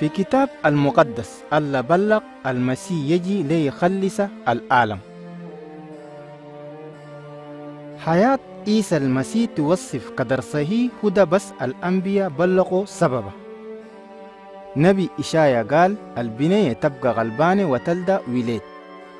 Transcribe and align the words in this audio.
في 0.00 0.08
كتاب 0.08 0.48
المقدس 0.66 1.44
الله 1.52 1.80
بلغ 1.80 2.20
المسيح 2.46 2.96
يجي 2.96 3.42
ليخلص 3.42 4.20
العالم. 4.48 4.98
حياة 7.98 8.38
عيسى 8.68 8.96
المسيح 8.96 9.50
توصف 9.56 10.10
قدر 10.16 10.40
صحيح 10.40 10.92
هدى 11.04 11.24
بس 11.24 11.52
الأنبياء 11.62 12.28
بلغوا 12.28 12.84
سببه. 12.84 13.32
نبي 14.76 15.08
إشايا 15.18 15.62
قال 15.62 15.96
البنية 16.18 16.72
تبقى 16.72 17.12
غلبانة 17.12 17.64
وتلدى 17.70 18.18
وليد 18.28 18.60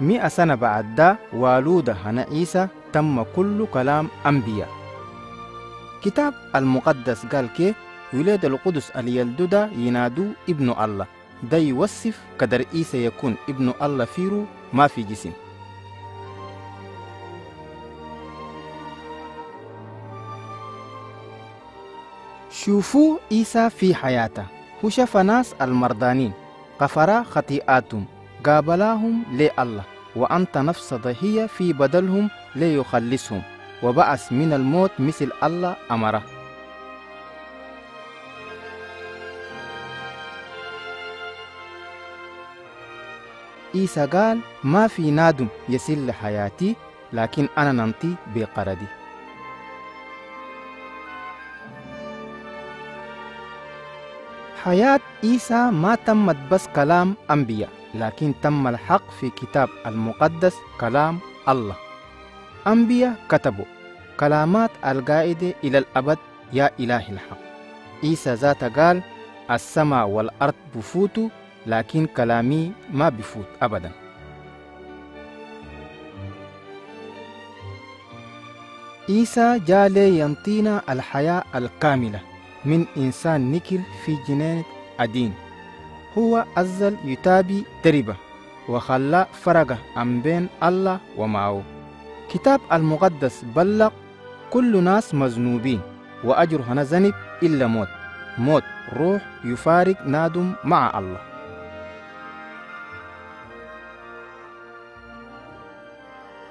مئة 0.00 0.28
سنة 0.28 0.54
بعد 0.54 0.94
ده 0.94 1.16
والودة 1.32 1.92
هنا 1.92 2.26
عيسى 2.30 2.68
تم 2.92 3.22
كل 3.22 3.66
كلام 3.72 4.08
أنبياء. 4.26 4.68
كتاب 6.02 6.34
المقدس 6.56 7.26
قال 7.26 7.46
كيف؟ 7.52 7.83
ولاد 8.14 8.44
القدس 8.44 8.90
اليلدودا 8.90 9.70
ينادو 9.76 10.26
ابن 10.48 10.70
الله. 10.70 11.06
ده 11.42 11.58
يوصف 11.58 12.20
قدر 12.38 12.64
عيسى 12.74 13.04
يكون 13.04 13.36
ابن 13.48 13.72
الله 13.82 14.04
فيرو 14.04 14.44
ما 14.72 14.86
في 14.86 15.02
جسم. 15.02 15.32
شوفوا 22.50 23.18
عيسى 23.32 23.70
في 23.70 23.94
حياته. 23.94 24.46
هو 24.84 24.88
شاف 24.88 25.16
ناس 25.16 25.54
المرضانين. 25.60 26.32
غفر 26.80 27.24
خطيئاتهم. 27.24 28.04
قابلاهم 28.46 29.22
لله. 29.32 29.82
وأنت 30.16 30.58
نفس 30.58 30.94
ضحية 30.94 31.46
في 31.46 31.72
بدلهم 31.72 32.30
ليخلصهم. 32.56 33.42
وبعث 33.82 34.32
من 34.32 34.52
الموت 34.52 34.90
مثل 34.98 35.30
الله 35.42 35.76
أمره. 35.90 36.33
عيسى 43.74 44.06
قال 44.06 44.40
ما 44.64 44.86
في 44.86 45.10
نادم 45.10 45.48
يسل 45.68 46.12
حياتي 46.12 46.76
لكن 47.12 47.48
أنا 47.58 47.72
ننطي 47.72 48.14
بقردي. 48.34 48.86
حياة 54.64 55.00
عيسى 55.24 55.70
ما 55.70 55.94
تمت 55.94 56.36
بس 56.50 56.66
كلام 56.66 57.14
أنبياء 57.30 57.70
لكن 57.94 58.34
تم 58.42 58.66
الحق 58.66 59.10
في 59.20 59.30
كتاب 59.30 59.68
المقدس 59.86 60.56
كلام 60.80 61.18
الله. 61.48 61.76
أنبياء 62.66 63.14
كتبوا 63.28 63.64
كلامات 64.20 64.70
القائدة 64.86 65.54
إلى 65.64 65.78
الأبد 65.78 66.18
يا 66.52 66.70
إله 66.80 67.10
الحق. 67.10 67.38
عيسى 68.04 68.34
ذات 68.34 68.64
قال 68.64 69.02
السماء 69.50 70.06
والأرض 70.08 70.54
بفوتوا 70.76 71.28
لكن 71.66 72.06
كلامي 72.06 72.72
ما 72.92 73.08
بفوت 73.08 73.46
أبدا. 73.62 73.90
عيسى 79.08 79.58
جاء 79.66 79.96
ينطينا 79.96 80.82
الحياة 80.88 81.44
الكاملة 81.54 82.20
من 82.64 82.86
إنسان 82.96 83.52
نكر 83.52 83.80
في 84.04 84.16
جنينة 84.28 84.64
أدين. 85.00 85.34
هو 86.18 86.44
أزل 86.56 86.96
يتابي 87.04 87.64
تربة 87.82 88.16
وخلى 88.68 89.26
فرقة 89.32 89.78
عن 89.96 90.20
بين 90.22 90.48
الله 90.62 91.00
ومعه 91.16 91.62
كتاب 92.30 92.60
المقدس 92.72 93.44
بلغ 93.56 93.90
كل 94.50 94.82
ناس 94.82 95.14
مذنوبين 95.14 95.80
وأجر 96.24 96.62
هنا 96.62 96.82
ذنب 96.82 97.14
إلا 97.42 97.66
موت. 97.66 97.88
موت 98.38 98.64
روح 98.92 99.22
يفارق 99.44 100.06
نادم 100.06 100.52
مع 100.64 100.98
الله. 100.98 101.33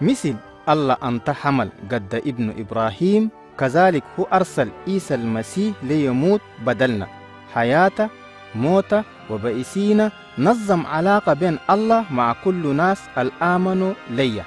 مثل 0.02 0.36
الله 0.70 0.98
أنت 1.04 1.30
حمل 1.30 1.70
قد 1.92 2.16
ابن 2.16 2.54
إبراهيم 2.60 3.30
كذلك 3.60 4.04
هو 4.20 4.24
أرسل 4.24 4.70
عيسى 4.88 5.16
المسيح 5.16 5.74
ليموت 5.84 6.42
بدلنا. 6.66 7.08
حياته 7.54 8.10
موته 8.56 9.04
وبئسينا 9.30 10.12
نظم 10.38 10.86
علاقة 10.86 11.34
بين 11.34 11.60
الله 11.70 12.06
مع 12.12 12.36
كل 12.44 12.76
ناس 12.76 13.02
الآمنوا 13.18 13.94
ليا 14.10 14.46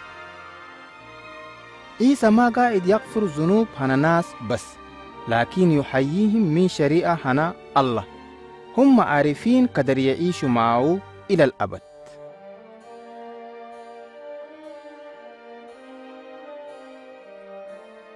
عيسى 2.01 2.31
ما 2.31 2.49
قاعد 2.49 2.87
يغفر 2.87 3.25
ذنوب 3.25 3.67
هنا 3.79 3.97
ناس 3.97 4.27
بس 4.51 4.67
لكن 5.29 5.73
يحييهم 5.73 6.43
من 6.43 6.69
شريعة 6.69 7.19
هنا 7.25 7.55
الله. 7.77 8.05
هم 8.79 9.01
عارفين 9.01 9.67
قدر 9.67 9.99
يعيشوا 9.99 10.49
معه 10.49 10.99
إلى 11.31 11.45
الأبد. 11.45 11.81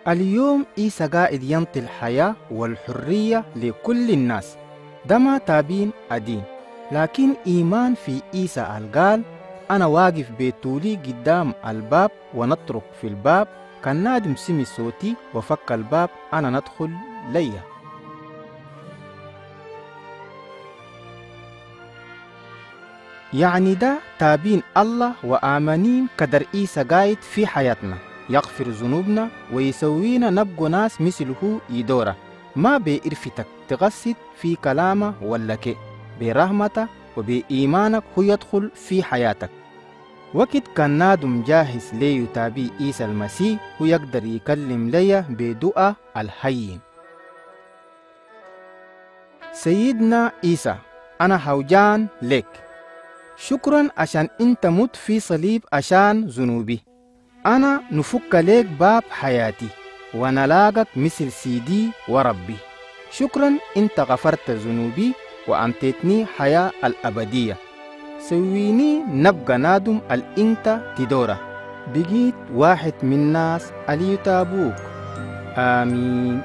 اليوم 0.09 0.67
عيسى 0.79 1.07
قاعد 1.07 1.43
ينطي 1.43 1.79
الحياة 1.81 2.35
والحرية 2.51 3.45
لكل 3.57 4.11
الناس. 4.11 4.57
ده 5.07 5.19
ما 5.19 5.39
تابين 5.39 5.91
أدين. 6.11 6.43
لكن 6.93 7.35
إيمان 7.47 7.95
في 7.95 8.21
عيسى 8.35 8.61
قال 8.95 9.23
أنا 9.71 9.87
واقف 9.87 10.27
بطولي 10.39 10.95
قدام 10.95 11.55
الباب 11.67 12.11
ونطرق 12.35 12.83
في 13.01 13.07
الباب. 13.07 13.49
كان 13.85 13.97
نادم 13.97 14.37
سمي 14.37 14.65
صوتي 14.65 15.15
وفك 15.35 15.73
الباب 15.73 16.11
أنا 16.33 16.51
ندخل 16.51 16.91
ليا. 17.33 17.63
يعني 23.33 23.75
ده 23.75 23.99
تابين 24.19 24.63
الله 24.77 25.13
وآمنين 25.25 26.07
قدر 26.19 26.47
عيسى 26.55 26.83
قايد 26.83 27.23
في 27.23 27.47
حياتنا. 27.47 28.10
يغفر 28.31 28.69
ذنوبنا 28.69 29.29
ويسوينا 29.53 30.31
نبقى 30.31 30.71
ناس 30.71 31.01
مثله 31.01 31.61
يدورة 31.71 32.17
ما 32.57 32.79
بإرفتك 32.79 33.47
تغسد 33.69 34.15
في 34.37 34.55
كلامه 34.57 35.15
ولا 35.23 35.55
كي 35.55 35.77
برحمته 36.21 36.87
وبإيمانك 37.17 38.03
هو 38.19 38.23
يدخل 38.23 38.71
في 38.75 39.03
حياتك. 39.03 39.51
وقت 40.35 40.69
كان 40.77 40.91
نادم 40.91 41.43
جاهز 41.43 41.95
ليتابي 41.95 42.71
عيسى 42.81 43.05
المسيح 43.05 43.77
هو 43.83 43.87
يقدر 43.87 44.25
يكلم 44.25 44.91
ليا 44.91 45.25
بدعاء 45.29 45.95
الحيين 46.17 46.81
سيدنا 49.53 50.33
عيسى 50.45 50.75
أنا 51.21 51.51
هوجان 51.51 52.07
لك. 52.23 52.65
شكرا 53.37 53.89
عشان 53.97 54.29
أنت 54.41 54.67
مت 54.67 54.97
في 54.97 55.21
صليب 55.21 55.65
عشان 55.73 56.25
ذنوبي. 56.27 56.90
أنا 57.47 57.81
نفك 57.93 58.35
لك 58.35 58.67
باب 58.67 59.03
حياتي 59.11 59.69
ونلاقك 60.15 60.87
مثل 60.97 61.33
سيدي 61.33 61.91
وربي. 62.09 62.57
شكرا 63.11 63.53
إنت 63.77 64.01
غفرت 64.01 64.51
ذنوبي 64.51 65.13
وأنتتني 65.49 66.27
حياة 66.27 66.71
الأبدية. 66.85 67.57
سويني 68.29 69.03
نبقى 69.09 69.59
نادم 69.59 70.01
الإنت 70.11 70.81
تدورة. 70.99 71.39
بقيت 71.95 72.35
واحد 72.55 72.95
من 73.03 73.13
الناس 73.13 73.73
اللي 73.89 74.13
يتابوك 74.15 74.75
آمين. 75.57 76.43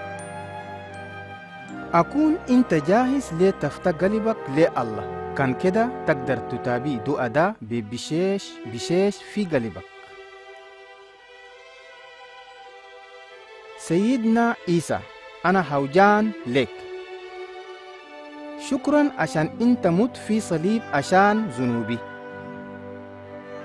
أكون 1.94 2.36
أنت 2.50 2.74
جاهز 2.74 3.34
لتفتح 3.40 3.92
قلبك 3.92 4.38
لله. 4.50 5.34
كان 5.38 5.54
كده 5.54 5.90
تقدر 6.08 6.38
تتابي 6.38 6.98
دعاء 7.08 7.28
ده 7.28 7.56
ببشيش 7.62 8.50
بشيش 8.74 9.18
في 9.34 9.46
قلبك. 9.46 9.95
سيدنا 13.88 14.56
عيسى. 14.68 15.00
أنا 15.46 15.76
هوجان 15.76 16.32
لك. 16.48 16.70
شكرا 18.70 19.12
عشان 19.18 19.50
أنت 19.62 19.88
مت 19.88 20.18
في 20.18 20.40
صليب 20.40 20.82
عشان 20.94 21.48
ذنوبي. 21.48 21.98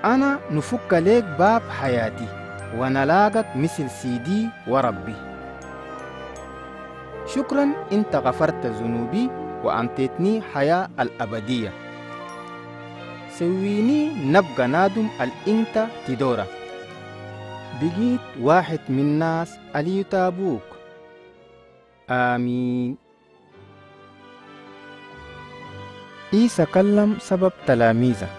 أنا 0.05 0.39
نفك 0.51 0.93
لك 0.93 1.23
باب 1.23 1.61
حياتي 1.81 2.27
ونلاقك 2.77 3.45
مثل 3.55 3.89
سيدي 3.89 4.49
وربي. 4.67 5.15
شكرا 7.25 7.73
أنت 7.91 8.15
غفرت 8.15 8.65
ذنوبي 8.65 9.29
وأنتتني 9.63 10.41
حياة 10.41 10.89
الأبدية. 10.99 11.71
سويني 13.39 14.31
نبقى 14.31 14.67
نادم 14.67 15.07
الإنت 15.21 15.87
تدورة 16.07 16.60
بقيت 17.81 18.21
واحد 18.41 18.79
من 18.89 18.99
الناس 18.99 19.57
اللي 19.75 19.99
يتابوك. 19.99 20.61
آمين. 22.09 22.97
عيسى 26.33 26.65
كلم 26.65 27.17
سبب 27.19 27.51
تلاميذه. 27.67 28.29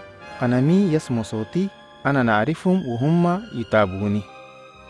قنمي 0.41 0.93
يسمع 0.93 1.21
صوتي 1.21 1.67
أنا 2.05 2.23
نعرفهم 2.23 2.87
وهم 2.87 3.43
يتابوني. 3.55 4.21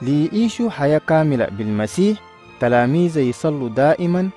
ليعيشوا 0.02 0.70
حياة 0.70 1.02
كاملة 1.08 1.46
بالمسيح. 1.46 2.18
تلاميذ 2.60 3.18
يصلوا 3.18 3.70
دائما 3.70 4.30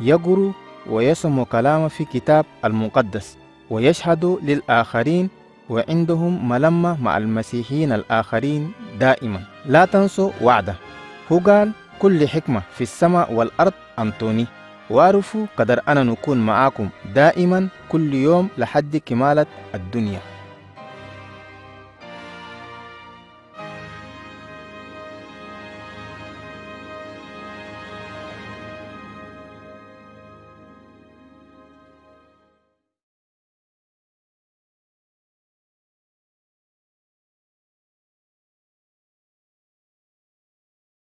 يقروا 0.00 0.52
ويسموا 0.86 1.44
كلامه 1.44 1.88
في 1.88 2.04
كتاب 2.04 2.44
المقدس 2.64 3.36
ويشهدوا 3.70 4.40
للآخرين 4.40 5.28
وعندهم 5.68 6.48
ملمة 6.48 7.02
مع 7.02 7.16
المسيحيين 7.16 7.92
الآخرين 7.92 8.72
دائما. 9.00 9.40
لا 9.66 9.84
تنسوا 9.84 10.30
وعده 10.40 10.74
هو 11.32 11.38
قال 11.38 11.72
كل 11.98 12.28
حكمة 12.28 12.62
في 12.74 12.80
السماء 12.80 13.32
والأرض 13.32 13.72
أنتوني. 13.98 14.46
واعرفوا 14.90 15.46
قدر 15.56 15.80
أنا 15.88 16.02
نكون 16.02 16.38
معاكم 16.38 16.88
دائما 17.14 17.68
كل 17.88 18.14
يوم 18.14 18.48
لحد 18.58 18.96
كمالة 19.06 19.46
الدنيا. 19.74 20.20